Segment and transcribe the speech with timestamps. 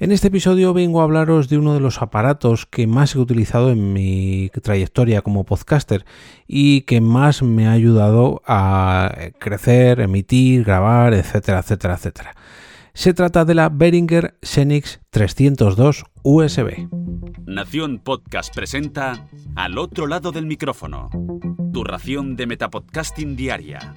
[0.00, 3.70] En este episodio vengo a hablaros de uno de los aparatos que más he utilizado
[3.70, 6.06] en mi trayectoria como podcaster
[6.48, 12.34] y que más me ha ayudado a crecer, emitir, grabar, etcétera, etcétera, etcétera.
[12.94, 16.88] Se trata de la Behringer Xenix 302 USB.
[17.44, 21.10] Nación Podcast presenta Al otro lado del micrófono,
[21.74, 23.94] tu ración de Metapodcasting Diaria.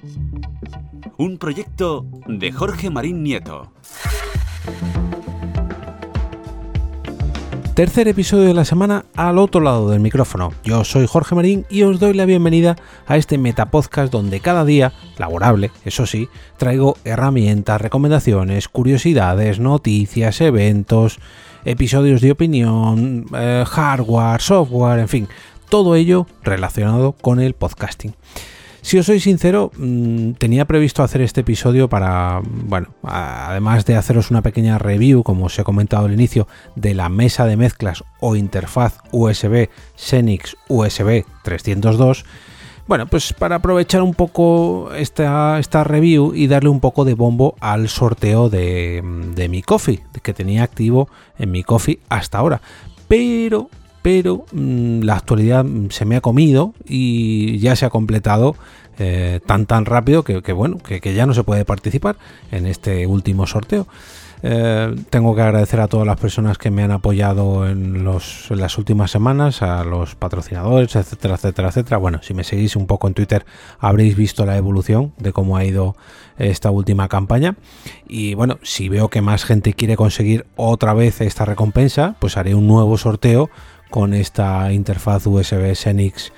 [1.16, 3.72] Un proyecto de Jorge Marín Nieto.
[7.74, 10.52] Tercer episodio de la semana al otro lado del micrófono.
[10.62, 12.76] Yo soy Jorge Marín y os doy la bienvenida
[13.08, 21.18] a este Metapodcast donde cada día, laborable, eso sí, traigo herramientas, recomendaciones, curiosidades, noticias, eventos,
[21.64, 25.28] episodios de opinión, eh, hardware, software, en fin,
[25.68, 28.14] todo ello relacionado con el podcasting.
[28.84, 34.30] Si os soy sincero, mm, tenía previsto hacer este episodio para, bueno, además de haceros
[34.30, 38.36] una pequeña review, como os he comentado al inicio, de la mesa de mezclas o
[38.36, 42.26] interfaz USB Xenix USB 302,
[42.86, 47.56] bueno, pues para aprovechar un poco esta, esta review y darle un poco de bombo
[47.60, 49.02] al sorteo de,
[49.34, 52.60] de mi coffee, que tenía activo en mi coffee hasta ahora.
[53.08, 53.70] Pero
[54.04, 58.54] pero mm, la actualidad se me ha comido y ya se ha completado
[58.98, 62.16] eh, tan tan rápido que, bueno, que, ya no se puede participar
[62.52, 63.86] en este último sorteo.
[64.42, 69.10] Eh, tengo que agradecer a todas las personas que me han apoyado en, las últimas
[69.10, 71.96] semanas, a los patrocinadores, etcétera, etcétera, etcétera.
[71.96, 73.46] Bueno, si me seguís un poco en Twitter
[73.78, 75.96] habréis visto la evolución de cómo ha ido
[76.36, 77.56] esta última campaña.
[78.06, 82.54] Y bueno, si veo que más gente quiere conseguir otra vez esta recompensa, pues haré
[82.54, 83.48] un nuevo sorteo
[83.94, 86.32] con esta interfaz USB Xenix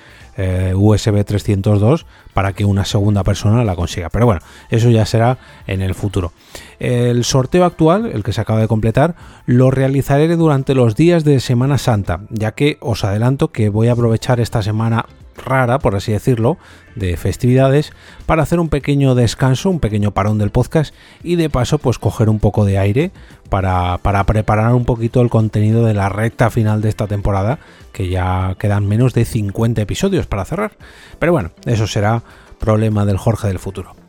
[0.75, 2.05] USB 302
[2.35, 4.09] para que una segunda persona la consiga.
[4.09, 6.33] Pero bueno, eso ya será en el futuro.
[6.77, 9.15] El sorteo actual, el que se acaba de completar,
[9.47, 13.93] lo realizaré durante los días de Semana Santa, ya que os adelanto que voy a
[13.93, 16.57] aprovechar esta semana rara, por así decirlo,
[16.95, 17.93] de festividades,
[18.25, 22.29] para hacer un pequeño descanso, un pequeño parón del podcast y de paso pues coger
[22.29, 23.11] un poco de aire
[23.49, 27.59] para, para preparar un poquito el contenido de la recta final de esta temporada,
[27.93, 30.77] que ya quedan menos de 50 episodios para cerrar.
[31.19, 32.23] Pero bueno, eso será
[32.59, 34.06] problema del Jorge del futuro.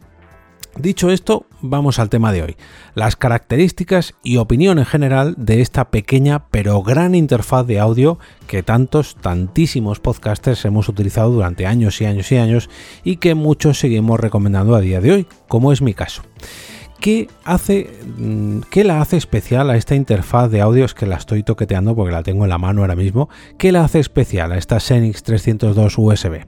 [0.76, 2.56] Dicho esto, vamos al tema de hoy,
[2.94, 8.62] las características y opinión en general de esta pequeña pero gran interfaz de audio que
[8.62, 12.70] tantos, tantísimos podcasters hemos utilizado durante años y años y años
[13.02, 16.22] y que muchos seguimos recomendando a día de hoy, como es mi caso.
[17.00, 20.84] ¿Qué, hace, mm, ¿Qué la hace especial a esta interfaz de audio?
[20.84, 23.28] Es que la estoy toqueteando porque la tengo en la mano ahora mismo.
[23.56, 26.46] ¿Qué la hace especial a esta Xenix 302 USB?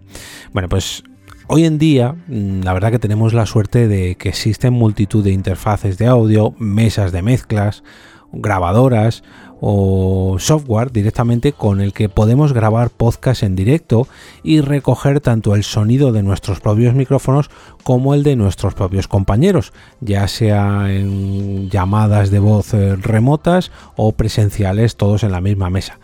[0.53, 1.05] Bueno, pues
[1.53, 5.33] Hoy en día, mm, la verdad que tenemos la suerte de que existen multitud de
[5.33, 7.83] interfaces de audio, mesas de mezclas,
[8.31, 9.25] grabadoras
[9.61, 14.07] o software directamente con el que podemos grabar podcast en directo
[14.45, 17.51] y recoger tanto el sonido de nuestros propios micrófonos
[17.83, 24.13] como el de nuestros propios compañeros, ya sea en llamadas de voz eh, remotas o
[24.13, 25.99] presenciales todos en la misma mesa.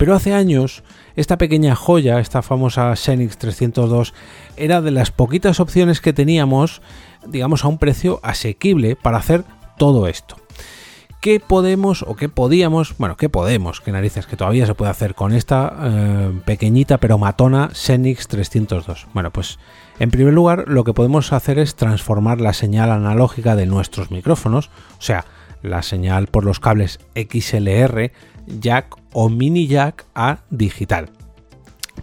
[0.00, 0.82] Pero hace años
[1.14, 4.14] esta pequeña joya, esta famosa Xenix 302,
[4.56, 6.80] era de las poquitas opciones que teníamos,
[7.26, 9.44] digamos, a un precio asequible para hacer
[9.76, 10.36] todo esto.
[11.20, 15.14] ¿Qué podemos o qué podíamos, bueno, qué podemos, qué narices que todavía se puede hacer
[15.14, 19.06] con esta eh, pequeñita pero matona Xenix 302?
[19.12, 19.58] Bueno, pues
[19.98, 24.70] en primer lugar lo que podemos hacer es transformar la señal analógica de nuestros micrófonos,
[24.98, 25.26] o sea,
[25.62, 28.12] la señal por los cables XLR
[28.58, 31.10] jack o mini jack a digital.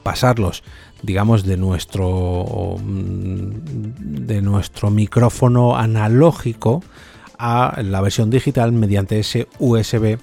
[0.04, 0.64] Pasarlos,
[1.02, 6.84] digamos, de nuestro, de nuestro micrófono analógico
[7.38, 10.18] a la versión digital mediante ese USB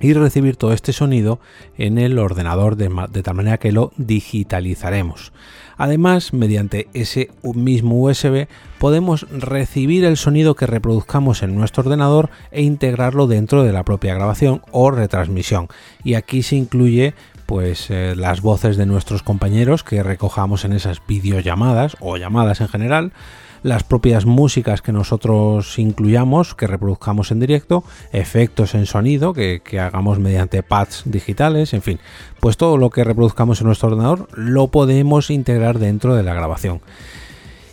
[0.00, 1.40] y recibir todo este sonido
[1.76, 5.32] en el ordenador de, tal manera que lo digitalizaremos.
[5.76, 12.62] Además, mediante ese mismo USB podemos recibir el sonido que reproduzcamos en nuestro ordenador e
[12.62, 15.68] integrarlo dentro de la propia grabación o retransmisión.
[16.04, 17.14] Y aquí se incluye
[17.46, 22.68] pues eh, las voces de nuestros compañeros que recojamos en esas videollamadas o llamadas en
[22.68, 23.12] general
[23.62, 29.80] las propias músicas que nosotros incluyamos, que reproduzcamos en directo, efectos en sonido que, que,
[29.80, 31.98] hagamos mediante pads digitales, en fin,
[32.40, 36.80] pues todo lo que reproduzcamos en nuestro ordenador lo podemos integrar dentro de la grabación.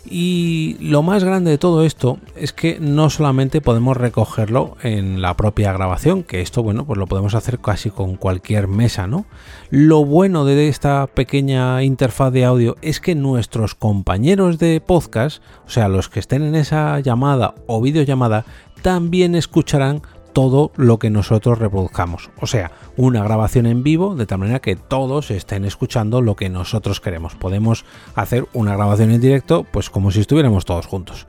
[0.09, 5.35] Y lo más grande de todo esto es que no solamente podemos recogerlo en la
[5.35, 9.25] propia grabación, que esto, bueno, pues lo podemos hacer casi con cualquier mesa, ¿no?
[9.69, 15.69] Lo bueno de esta pequeña interfaz de audio es que nuestros compañeros de podcast, o
[15.69, 18.45] sea, los que estén en esa llamada o videollamada,
[18.81, 20.01] también escucharán
[20.37, 22.29] todo lo que nosotros reproduzcamos.
[22.39, 26.47] O sea, una grabación en vivo de tal manera que todos estén escuchando lo que
[26.47, 27.33] nosotros queremos.
[27.33, 31.25] Podemos hacer una grabación en directo pues como si estuviéramos todos juntos.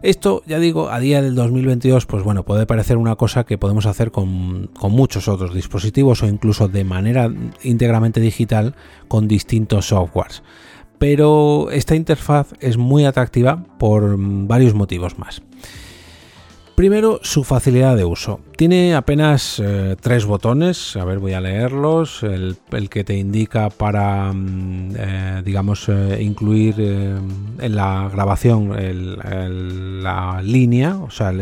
[0.00, 3.84] Esto, ya digo, a día del 2022, pues bueno, puede parecer una cosa que podemos
[3.84, 7.30] hacer con, con, muchos otros dispositivos o incluso de manera
[7.62, 8.74] íntegramente digital
[9.06, 10.42] con distintos softwares.
[10.98, 15.42] Pero esta interfaz es muy atractiva por varios motivos más.
[16.80, 18.40] Primero, su facilidad de uso.
[18.56, 22.22] Tiene apenas eh, tres botones, a ver, voy a leerlos.
[22.22, 22.56] El,
[22.88, 28.72] que te indica para, mm, eh, digamos, eh, incluir en la grabación
[30.02, 31.34] la línea, o sea,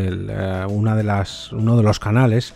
[0.67, 2.53] una de las, uno de los canales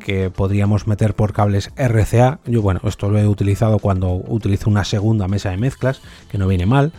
[0.00, 2.40] que podríamos meter por cables RCA.
[2.46, 6.00] Yo, bueno, esto lo he utilizado cuando utilizo una segunda mesa de mezclas,
[6.32, 6.90] que no viene mal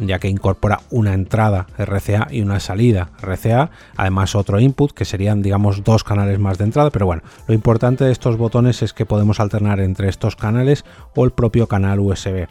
[0.00, 5.42] ya que incorpora una entrada RCA y una salida RCA, además otro input que serían
[5.42, 9.06] digamos dos canales más de entrada, pero bueno, lo importante de estos botones es que
[9.06, 12.46] podemos alternar entre estos canales o el propio canal USB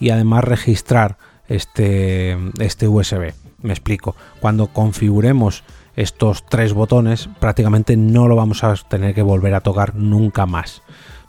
[0.00, 1.16] y además registrar
[1.48, 3.32] este, este USB.
[3.62, 5.64] Me explico, cuando configuremos
[5.96, 10.82] estos tres botones prácticamente no lo vamos a tener que volver a tocar nunca más.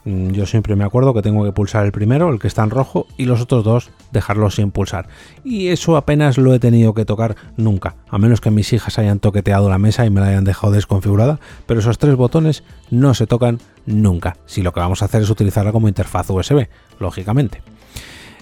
[0.06, 2.69] Mm, yo siempre me acuerdo que tengo que pulsar el primero, el que está en
[2.69, 5.07] rojo, y los otros dos dejarlos sin pulsar.
[5.44, 9.19] Y eso apenas lo he tenido que tocar nunca, a menos que mis hijas hayan
[9.19, 13.28] toqueteado la mesa y me la hayan dejado desconfigurada, pero esos tres botones no se
[13.28, 16.68] tocan nunca, si lo que vamos a hacer es utilizarla como interfaz USB,
[17.00, 17.62] lógicamente.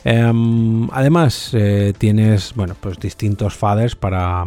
[0.06, 4.44] Em, además, eh, tienes bueno, pues distintos faders para,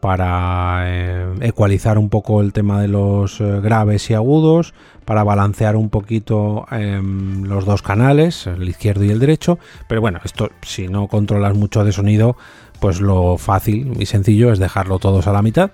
[0.00, 4.74] para eh, ecualizar un poco el tema de los eh, graves y agudos,
[5.04, 9.58] para balancear un poquito em, los dos canales, el izquierdo y el derecho.
[9.88, 12.36] Pero bueno, esto si no controlas mucho de sonido,
[12.80, 15.70] pues lo fácil y sencillo es dejarlo todos a la mitad.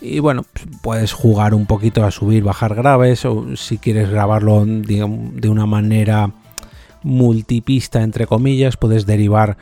[0.00, 0.44] Y bueno,
[0.82, 6.30] puedes jugar un poquito a subir, bajar graves, o si quieres grabarlo de una manera
[7.02, 9.56] multipista, entre comillas, puedes derivar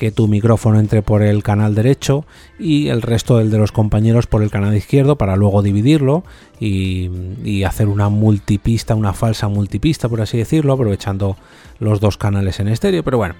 [0.00, 2.24] que tu micrófono entre por el canal derecho
[2.58, 6.24] y el resto del de los compañeros por el canal izquierdo para luego dividirlo
[6.58, 11.36] y, hacer una multipista, una falsa multipista por así decirlo, aprovechando
[11.80, 13.02] los dos canales en estéreo.
[13.02, 13.34] Pero bueno,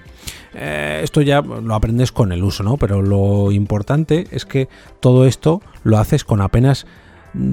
[0.53, 2.77] eh, esto ya lo aprendes con el uso, ¿no?
[2.77, 4.69] Pero lo importante es que
[4.99, 6.85] todo esto lo haces con apenas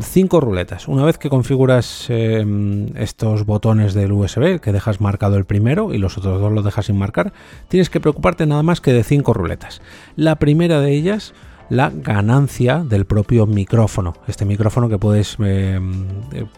[0.00, 0.88] cinco ruletas.
[0.88, 5.98] Una vez que configuras em, estos botones del USB, que dejas marcado el primero y
[5.98, 7.32] los otros dos los dejas sin marcar,
[7.68, 9.80] tienes que preocuparte nada más que de cinco ruletas.
[10.16, 11.32] La primera de ellas,
[11.70, 14.14] la ganancia del propio micrófono.
[14.26, 16.06] Este micrófono que puedes, em,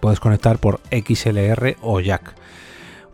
[0.00, 2.34] puedes conectar por XLR o jack.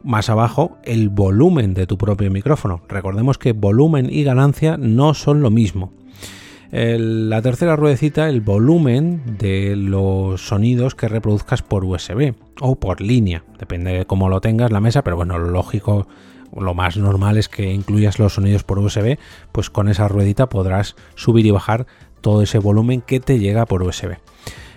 [0.05, 2.81] Más abajo, el volumen de tu propio micrófono.
[2.88, 5.91] Recordemos que volumen y ganancia no son lo mismo
[6.70, 13.44] la tercera ruedecita, el volumen de los sonidos que reproduzcas por USB o por línea,
[13.58, 16.06] depende de cómo lo tengas la mesa, pero bueno, lo lógico,
[16.56, 19.18] lo más normal es que incluyas los sonidos por USB,
[19.52, 21.86] pues con esa ruedita podrás subir y bajar
[22.20, 24.16] todo ese volumen que te llega por USB.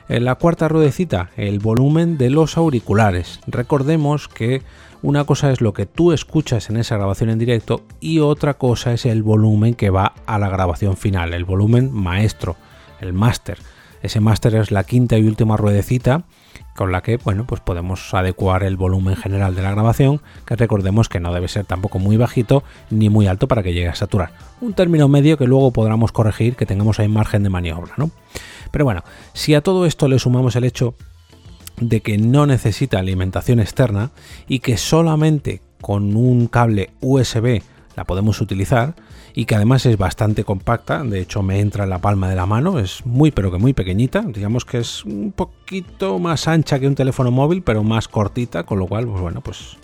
[0.09, 3.39] En la cuarta ruedecita, el volumen de los auriculares.
[3.45, 4.63] Recordemos que
[5.01, 8.93] una cosa es lo que tú escuchas en esa grabación en directo y otra cosa
[8.93, 12.57] es el volumen que va a la grabación final, el volumen maestro,
[12.99, 13.57] el máster.
[14.01, 16.23] Ese máster es la quinta y última ruedecita
[16.75, 21.09] con la que bueno, pues podemos adecuar el volumen general de la grabación, que recordemos
[21.09, 24.31] que no debe ser tampoco muy bajito ni muy alto para que llegue a saturar.
[24.61, 28.11] Un término medio que luego podamos corregir, que tengamos ahí margen de maniobra, ¿no?
[28.71, 30.95] Pero bueno, si a todo esto le sumamos el hecho
[31.81, 34.11] de que no necesita alimentación externa
[34.47, 37.61] y que solamente con un cable USB
[37.95, 38.95] la podemos utilizar
[39.33, 42.45] y que además es bastante compacta, de hecho me entra en la palma de la
[42.45, 46.87] mano, es muy pero que muy pequeñita, digamos que es un poquito más ancha que
[46.87, 49.77] un teléfono móvil, pero más cortita, con lo cual, pues bueno, pues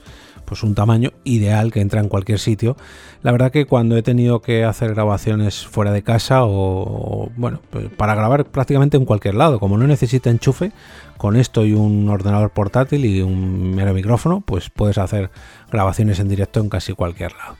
[0.45, 2.77] pues un tamaño ideal que entra en cualquier sitio.
[3.21, 7.89] La verdad que cuando he tenido que hacer grabaciones fuera de casa o, bueno, pues
[7.89, 10.71] para grabar prácticamente en cualquier lado, como no necesita enchufe,
[11.17, 15.31] con esto y un ordenador portátil y un mero micrófono, pues puedes hacer
[15.71, 17.55] grabaciones en directo en casi cualquier lado.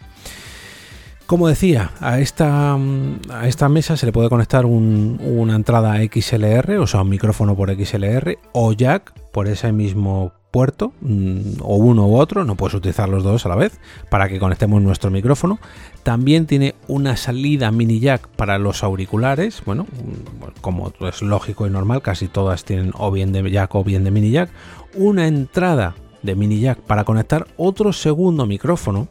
[1.25, 6.85] Como decía, a esta, a esta mesa se le puede conectar una entrada XLR, o
[6.85, 12.15] sea, un micrófono por XLR o jack por ese mismo puerto, mm, o uno u
[12.15, 13.77] otro, no puedes utilizar los dos a la vez,
[14.09, 15.59] para que conectemos nuestro micrófono.
[16.03, 21.69] También tiene una salida mini jack para los auriculares, bueno, mm, como es lógico y
[21.69, 24.49] normal, casi todas tienen o bien de jack o bien de mini jack.
[24.95, 29.09] Una entrada de mini jack para conectar otro segundo micrófono.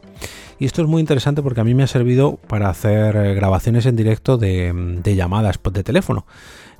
[0.57, 3.85] Y esto es muy interesante porque a mí me ha servido para hacer eh, grabaciones
[3.85, 4.73] en directo de,
[5.03, 6.25] de llamadas de teléfono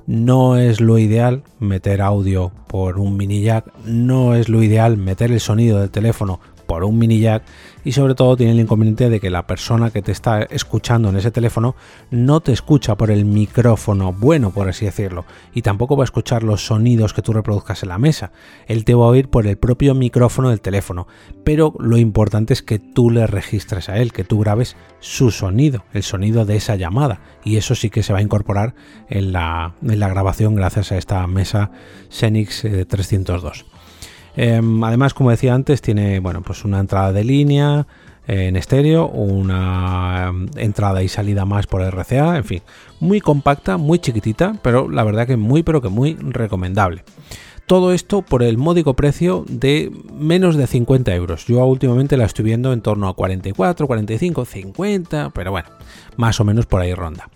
[0.06, 5.32] No es lo ideal meter audio por un mini jack, no es lo ideal meter
[5.32, 7.42] el sonido del teléfono por un mini jack
[7.84, 11.16] y sobre todo tiene el inconveniente de que la persona que te está escuchando en
[11.16, 11.76] ese teléfono
[12.10, 16.42] no te escucha por el micrófono bueno, por así decirlo, y tampoco va a escuchar
[16.42, 18.32] los sonidos que tú reproduzcas en la mesa.
[18.66, 21.06] Él te va a oír por el propio micrófono del teléfono,
[21.44, 25.84] pero lo importante es que tú le registres a él, que tú grabes su sonido,
[25.92, 28.74] el sonido de esa llamada, y eso sí que se va a incorporar
[29.08, 31.70] en la, en la grabación gracias a esta mesa
[32.10, 33.75] Xenix 302.
[34.36, 37.86] Em, además, como decía antes, tiene bueno, pues una entrada de línea
[38.28, 42.62] eh, en estéreo, una em, entrada y salida más por RCA, en fin,
[43.00, 47.04] muy compacta, muy chiquitita, pero la verdad que muy, pero que muy recomendable.
[47.66, 51.46] Todo esto por el módico precio de menos de 50 euros.
[51.46, 55.68] Yo últimamente la estoy viendo en torno a 44, 45, 50, pero bueno,
[56.16, 57.28] más o menos por ahí ronda.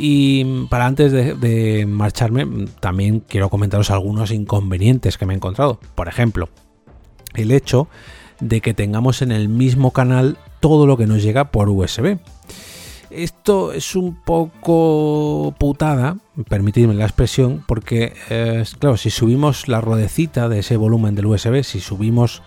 [0.00, 2.46] Y para antes de, marcharme,
[2.78, 5.80] también quiero comentaros algunos inconvenientes que me he encontrado.
[5.96, 6.48] Por ejemplo,
[7.34, 7.88] el hecho
[8.38, 12.18] de que tengamos en el mismo canal todo lo que nos llega por USB.
[13.10, 20.48] Esto es un poco putada, permitidme la expresión, porque, eh, claro, si subimos la ruedecita
[20.48, 22.42] de ese volumen del USB, si subimos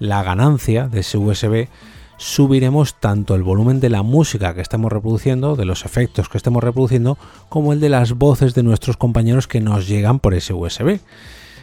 [0.00, 1.68] la ganancia de ese USB,
[2.16, 6.62] subiremos tanto el volumen de la música que estemos reproduciendo, de los efectos que estemos
[6.62, 7.18] reproduciendo,
[7.48, 11.00] como el de las voces de nuestros compañeros que nos llegan por ese USB.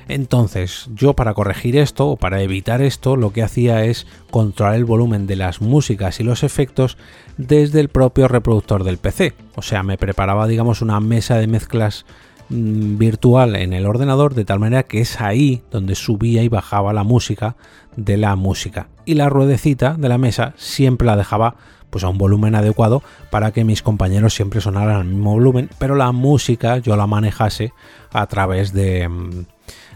[0.07, 4.85] Entonces, yo para corregir esto o para evitar esto, lo que hacía es controlar el
[4.85, 6.97] volumen de las músicas y los efectos
[7.37, 9.33] desde el propio reproductor del PC.
[9.55, 12.05] O sea, me preparaba, digamos, una mesa de mezclas
[12.49, 17.03] virtual en el ordenador de tal manera que es ahí donde subía y bajaba la
[17.03, 17.55] música
[17.95, 21.55] de la música y la ruedecita de la mesa siempre la dejaba
[21.89, 25.93] pues a un volumen adecuado para que mis compañeros siempre sonaran al mismo volumen, pero
[25.93, 27.71] la música yo la manejase
[28.11, 29.45] a través de, mm,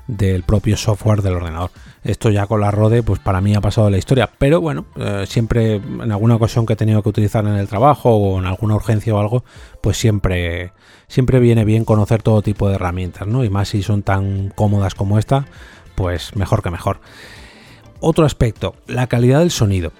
[0.08, 1.72] del propio software del ordenador.
[2.08, 5.26] Esto ya con la Rode, pues para mí ha pasado la historia, pero bueno, eh,
[5.28, 8.76] siempre en alguna ocasión que he tenido que utilizar en el trabajo o en alguna
[8.76, 9.44] urgencia o algo,
[9.82, 10.72] pues siempre,
[11.10, 13.44] siempre viene bien conocer todo tipo de herramientas, ¿no?
[13.44, 15.48] Y más si son tan cómodas como esta,
[15.96, 17.02] pues mejor que mejor.
[18.00, 19.92] Otro aspecto, la calidad del sonido.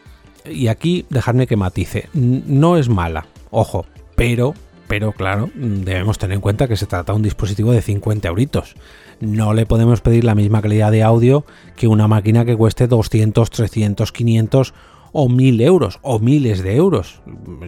[0.46, 2.08] Y aquí dejadme que matice.
[2.14, 3.86] No es mala, ojo,
[4.16, 4.54] pero,
[4.88, 8.76] pero claro, debemos tener en cuenta que se trata de un dispositivo de 50 euritos.
[9.20, 13.50] No le podemos pedir la misma calidad de audio que una máquina que cueste 200,
[13.50, 14.74] 300, 500
[15.12, 17.22] o mil euros o miles de euros.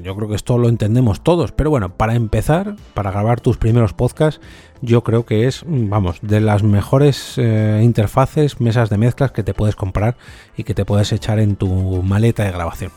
[0.04, 1.52] Yo creo que esto lo entendemos todos.
[1.52, 4.40] Pero bueno, para empezar, para grabar tus primeros podcasts,
[4.82, 9.54] yo creo que es, vamos, de las mejores eh, interfaces, mesas de mezclas que te
[9.54, 10.16] puedes comprar
[10.58, 12.92] y que te puedes echar en tu maleta de grabación.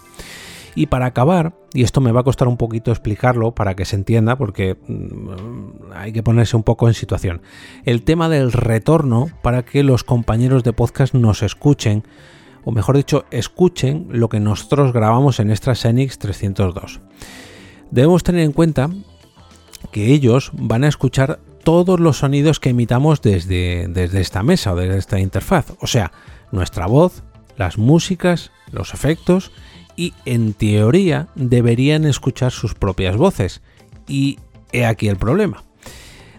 [0.74, 3.96] Y para acabar, y esto me va a costar un poquito explicarlo para que se
[3.96, 7.42] entienda, porque mm, hay que ponerse un poco en situación.
[7.84, 12.04] El tema del retorno para que los compañeros de podcast nos escuchen
[12.64, 17.00] o mejor dicho, escuchen lo que nosotros grabamos en esta Xenix 302.
[17.90, 18.88] Debemos tener en cuenta
[19.90, 24.76] que ellos van a escuchar todos los sonidos que emitamos desde, desde esta mesa o
[24.76, 26.12] desde esta interfaz, o sea,
[26.50, 27.22] nuestra voz,
[27.56, 29.52] las músicas, los efectos
[30.02, 33.62] y en teoría deberían escuchar sus propias voces.
[34.08, 34.40] Y
[34.72, 35.62] he aquí el problema.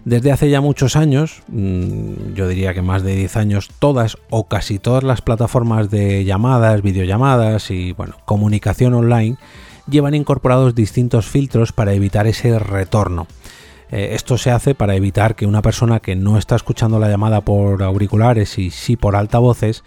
[0.04, 4.48] Desde hace ya muchos años, mm, yo diría que más de 10 años, todas o
[4.48, 9.38] casi todas las plataformas de llamadas, videollamadas y bueno, comunicación online
[9.88, 13.26] llevan incorporados distintos filtros para evitar ese retorno.
[13.90, 17.40] Eh, esto se hace para evitar que una persona que no está escuchando la llamada
[17.40, 19.84] por auriculares y sí por altavoces,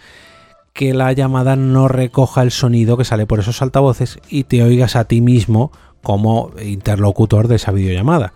[0.78, 4.94] que la llamada no recoja el sonido que sale por esos altavoces y te oigas
[4.94, 5.72] a ti mismo
[6.04, 8.32] como interlocutor de esa videollamada.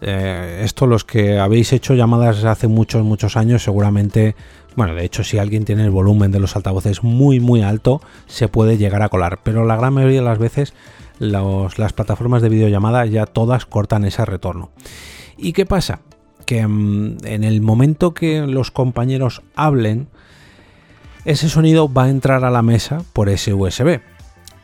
[0.00, 4.34] Eh, esto los que habéis hecho llamadas hace muchos, muchos años, seguramente,
[4.74, 8.48] bueno, de hecho si alguien tiene el volumen de los altavoces muy, muy alto, se
[8.48, 9.38] puede llegar a colar.
[9.44, 10.74] Pero la gran mayoría de las veces
[11.20, 14.70] las plataformas de videollamada ya todas cortan ese retorno.
[15.36, 16.00] ¿Y qué pasa?
[16.44, 20.08] Que mm, en el momento que los compañeros hablen,
[21.24, 24.00] ese sonido va a entrar a la mesa por ese USB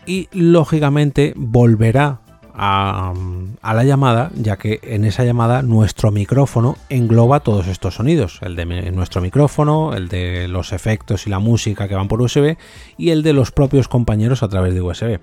[0.06, 2.20] y lógicamente volverá
[2.62, 3.14] a,
[3.62, 8.90] la llamada, ya que en esa llamada nuestro micrófono engloba todos estos sonidos, el de
[8.92, 12.56] nuestro micrófono, el de los efectos y la música que van por USB
[12.98, 15.20] y el de los propios compañeros a través de USB.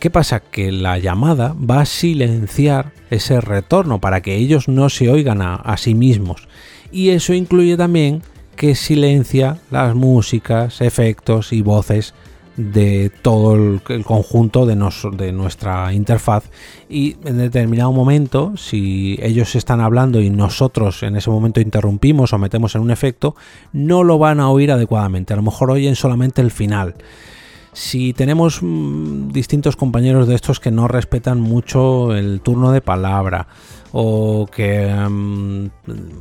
[0.00, 0.40] ¿Qué pasa?
[0.40, 5.76] Que la llamada va a silenciar ese retorno para que ellos no se oigan a,
[5.76, 6.48] sí mismos.
[6.90, 8.22] Y eso incluye también
[8.60, 12.12] que silencia las músicas, efectos y voces
[12.58, 16.44] de todo el, conjunto de, nuestra interfaz.
[16.86, 22.38] Y en determinado momento si ellos están hablando y nosotros en ese momento interrumpimos o
[22.38, 23.34] metemos en un efecto
[23.72, 25.32] no lo van a oír adecuadamente.
[25.32, 26.96] A lo mejor oyen solamente el final.
[27.72, 33.46] Si tenemos mm, distintos compañeros de estos que no respetan mucho el turno de palabra
[33.92, 35.66] o que mm,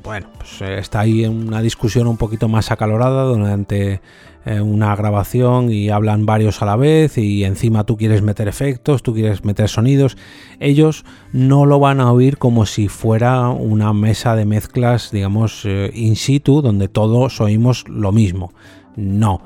[0.03, 4.01] bueno pues está ahí una discusión un poquito más acalorada durante
[4.45, 9.03] eh, una grabación y hablan varios a la vez y encima tú quieres meter efectos,
[9.03, 10.17] tú quieres meter sonidos,
[10.59, 15.91] ellos no lo van a oír como si fuera una mesa de mezclas digamos eh,
[15.93, 18.53] in situ donde todos oímos lo mismo.
[18.95, 19.41] No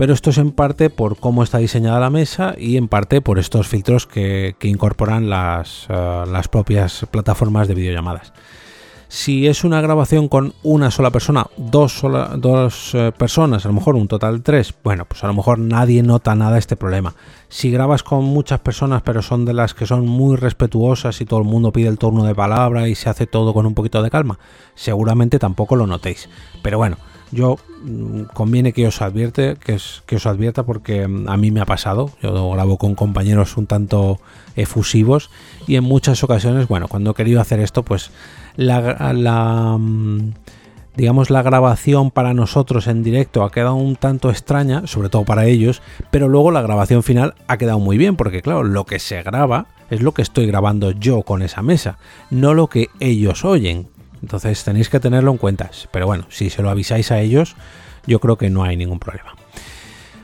[0.00, 3.38] pero esto es en parte por cómo está diseñada la mesa y en parte por
[3.38, 8.32] estos filtros que, incorporan las, eh, las propias plataformas de videollamadas.
[9.08, 12.00] Si es una grabación con una sola persona, dos,
[12.38, 15.58] dos eh, personas, a lo mejor un total de tres, bueno, pues a lo mejor
[15.58, 17.14] nadie nota nada este problema.
[17.50, 21.40] Si grabas con muchas personas, pero son de las que son muy respetuosas y todo
[21.40, 24.08] el mundo pide el turno de palabra y se hace todo con un poquito de
[24.08, 24.38] calma,
[24.74, 26.30] seguramente tampoco lo notéis.
[26.62, 26.96] Pero bueno,
[27.32, 31.60] yo mm, conviene que os advierte, que, que os advierta porque mm, a mí me
[31.60, 32.10] ha pasado.
[32.22, 34.18] Yo grabo con compañeros un tanto
[34.56, 35.30] efusivos
[35.66, 38.10] y en muchas ocasiones, bueno, cuando he querido hacer esto, pues
[38.56, 40.32] la, la mm,
[40.96, 45.46] digamos la grabación para nosotros en directo ha quedado un tanto extraña, sobre todo para
[45.46, 49.22] ellos, pero luego la grabación final ha quedado muy bien porque claro, lo que se
[49.22, 51.98] graba es lo que estoy grabando yo con esa mesa,
[52.30, 53.88] no lo que ellos oyen.
[54.22, 55.70] Entonces tenéis que tenerlo en cuenta.
[55.90, 57.56] Pero bueno, si se lo avisáis a ellos,
[58.06, 59.34] yo creo que no hay ningún problema.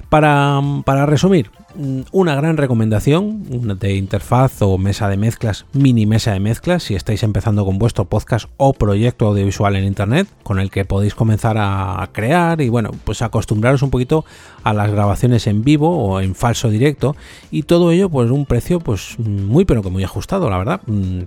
[0.08, 6.32] Para, para, resumir, mm, una gran recomendación de interfaz o mesa de mezclas, mini mesa
[6.32, 10.70] de mezclas, si estáis empezando con vuestro podcast o proyecto audiovisual en internet, con el
[10.70, 14.24] que podéis comenzar a crear y bueno, pues acostumbraros un poquito
[14.62, 17.16] a las grabaciones en vivo o en falso directo
[17.50, 21.22] y todo ello pues un precio pues muy pero que muy ajustado, la verdad mm,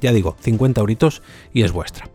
[0.00, 1.22] ya digo, 50 euritos
[1.52, 2.08] y es vuestra.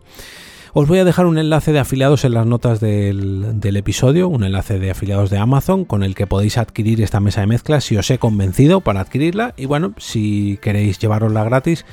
[0.74, 4.78] Os voy a dejar un enlace de afiliados en las notas del, episodio, un enlace
[4.78, 8.10] de afiliados de Amazon con el que podéis adquirir esta mesa de mezclas si os
[8.10, 9.52] he convencido para adquirirla.
[9.58, 11.84] Y bueno, si queréis llevarosla gratis,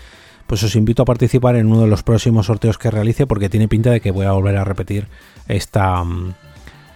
[0.47, 3.67] pues os invito a participar en uno de los próximos sorteos que realice porque tiene
[3.67, 5.07] pinta de que voy a volver a repetir
[5.49, 6.33] esta, mm,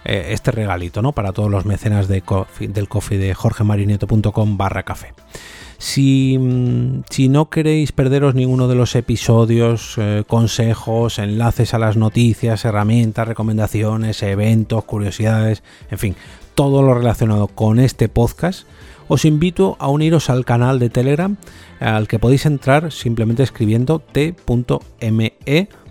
[0.04, 1.12] eh, este regalito ¿no?
[1.12, 2.22] para todos los mecenas de
[2.60, 5.12] del coffee de jorgemarineto.com barra café.
[5.96, 12.64] Mm, si, no queréis perderos ninguno de los episodios, eh, consejos, enlaces a las noticias,
[12.64, 16.16] herramientas, recomendaciones, eventos, curiosidades, en fin,
[16.54, 18.66] todo lo relacionado con este podcast,
[19.08, 21.36] os invito a uniros al canal de Telegram
[21.80, 25.34] al que podéis entrar simplemente escribiendo t.me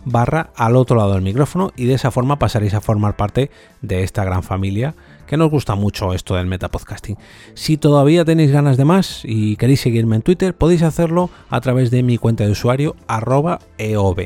[0.05, 4.03] barra al otro lado del micrófono y de esa forma pasaréis a formar parte de
[4.03, 4.95] esta gran familia
[5.27, 7.17] que nos gusta mucho esto del metapodcasting.
[7.53, 11.91] Si todavía tenéis ganas de más y queréis seguirme en Twitter, podéis hacerlo a través
[11.91, 14.17] de mi cuenta de usuario arroba eov.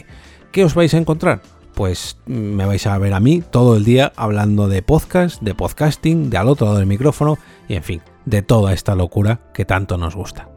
[0.52, 1.42] ¿Qué os vais a encontrar?
[1.76, 6.30] Pues me vais a ver a mí todo el día hablando de podcast, de podcasting,
[6.32, 7.38] de al otro lado del micrófono
[7.68, 10.57] y en fin, de toda esta locura que tanto nos gusta.